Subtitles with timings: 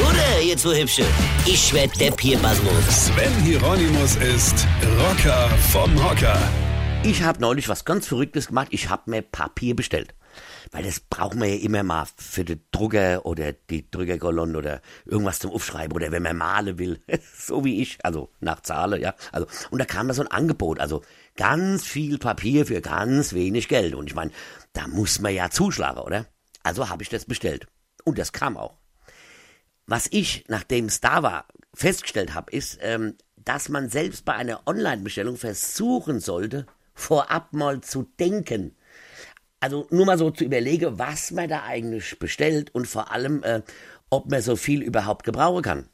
[0.00, 1.04] Oder, ihr zwei Hübsche?
[1.46, 3.06] Ich werd der Pierpasmus.
[3.06, 4.66] Sven Hieronymus ist
[4.98, 6.38] Rocker vom Hocker.
[7.02, 8.68] Ich habe neulich was ganz Verrücktes gemacht.
[8.70, 10.14] Ich habe mir Papier bestellt.
[10.70, 15.38] Weil das brauchen wir ja immer mal für den Drucker oder die Drückerkolonne oder irgendwas
[15.38, 17.00] zum Aufschreiben oder wenn man malen will.
[17.38, 19.14] so wie ich, also nach Zahle, ja.
[19.32, 21.02] Also, und da kam da so ein Angebot, also
[21.36, 23.94] ganz viel Papier für ganz wenig Geld.
[23.94, 24.32] Und ich meine,
[24.72, 26.26] da muss man ja zuschlagen, oder?
[26.62, 27.66] Also habe ich das bestellt.
[28.04, 28.76] Und das kam auch.
[29.86, 34.66] Was ich, nachdem es da war, festgestellt habe, ist, ähm, dass man selbst bei einer
[34.66, 38.74] Online-Bestellung versuchen sollte, vorab mal zu denken.
[39.60, 43.62] Also nur mal so zu überlegen, was man da eigentlich bestellt und vor allem, äh,
[44.10, 45.88] ob man so viel überhaupt gebrauchen kann.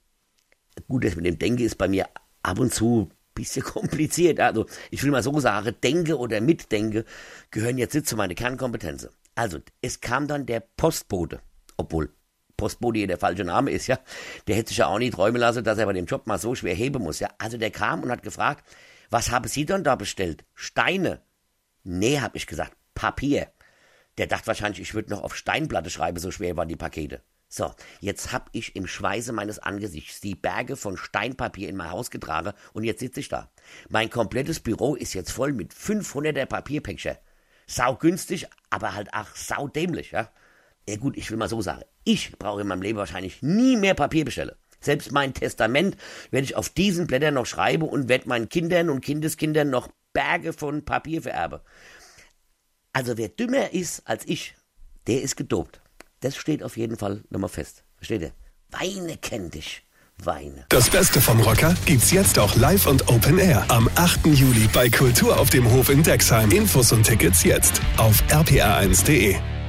[0.89, 2.09] Gut, das mit dem Denken ist bei mir
[2.43, 4.41] ab und zu ein bisschen kompliziert.
[4.41, 7.05] Also ich will mal so sagen, Denke oder Mitdenke
[7.51, 9.11] gehören jetzt nicht zu meinen Kernkompetenzen.
[9.35, 11.41] Also es kam dann der Postbote,
[11.77, 12.11] obwohl
[12.63, 13.99] Postbote hier der falsche Name ist, ja.
[14.47, 16.55] Der hätte sich ja auch nicht träumen lassen, dass er bei dem Job mal so
[16.55, 17.29] schwer heben muss, ja.
[17.39, 18.65] Also der kam und hat gefragt,
[19.11, 20.45] was haben Sie denn da bestellt?
[20.55, 21.23] Steine?
[21.83, 23.49] Nee, hab ich gesagt, Papier.
[24.17, 27.21] Der dachte wahrscheinlich, ich würde noch auf Steinplatte schreiben, so schwer waren die Pakete.
[27.49, 32.13] So, jetzt hab ich im Schweiße meines Angesichts die Berge von Steinpapier in mein Haus
[32.13, 33.51] getragen und jetzt sitze ich da.
[33.89, 37.17] Mein komplettes Büro ist jetzt voll mit 500er Papierpäckchen.
[37.67, 40.31] Sau günstig, aber halt auch sau dämlich, ja.
[40.89, 43.95] Ja gut, ich will mal so sagen, ich brauche in meinem Leben wahrscheinlich nie mehr
[43.95, 44.57] Papier bestellen.
[44.81, 45.97] Selbst mein Testament
[46.31, 50.53] werde ich auf diesen Blättern noch schreiben und werde meinen Kindern und Kindeskindern noch Berge
[50.53, 51.61] von Papier vererben.
[52.93, 54.55] Also wer dümmer ist als ich,
[55.07, 55.81] der ist gedopt.
[56.21, 57.85] Das steht auf jeden Fall nochmal fest.
[57.97, 58.33] Versteht ihr?
[58.71, 59.83] Weine kennt dich.
[60.19, 60.67] Weine.
[60.69, 64.27] Das Beste vom Rocker gibt's jetzt auch live und Open Air am 8.
[64.27, 66.51] Juli bei Kultur auf dem Hof in Dexheim.
[66.51, 69.62] Infos und Tickets jetzt auf rpr1.de.